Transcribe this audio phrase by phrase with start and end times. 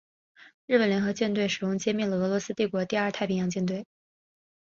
[0.65, 3.85] 日本联合舰队使用歼灭了俄罗斯帝国第二太平洋舰队。